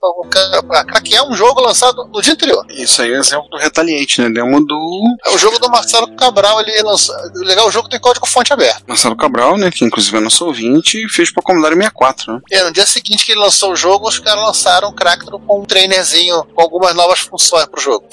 [0.63, 2.65] pra, craquear um jogo lançado no dia anterior.
[2.69, 4.29] Isso aí é exemplo do Retaliante, né?
[4.29, 7.15] Demo do É o jogo do Marcelo Cabral, ele lançou.
[7.35, 8.83] O legal, o jogo tem código fonte aberto.
[8.87, 9.69] Marcelo Cabral, né?
[9.71, 12.39] Que inclusive é nosso ouvinte e fez pra Commodore 64, né?
[12.49, 15.61] E no dia seguinte que ele lançou o jogo, os caras lançaram um Cracktro com
[15.61, 18.07] um trainerzinho, com com algumas novas funções pro jogo.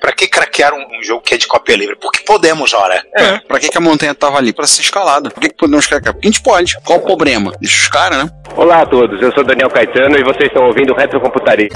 [0.00, 1.96] pra que craquear um, um jogo que é de cópia livre?
[1.96, 3.04] Porque podemos, ora.
[3.14, 4.52] É, pra que, que a montanha tava ali?
[4.52, 5.30] Pra ser escalada.
[5.30, 6.14] Por que, que podemos craquear?
[6.14, 6.78] Porque a gente pode.
[6.84, 7.52] Qual o problema?
[7.60, 8.30] Deixa os caras, né?
[8.56, 11.68] Olá a todos, eu sou Daniel Caetano e vocês estão ouvindo Retrocomputaria.